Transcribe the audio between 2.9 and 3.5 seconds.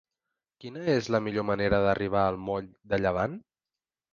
de Llevant?